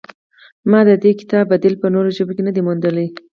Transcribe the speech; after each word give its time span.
ما 0.69 0.79
د 0.87 0.91
دې 1.03 1.11
کتاب 1.19 1.45
بدیل 1.51 1.75
په 1.81 1.87
نورو 1.93 2.09
ژبو 2.17 2.33
کې 2.35 2.43
نه 2.47 2.51
دی 2.55 2.61
موندلی. 2.67 3.07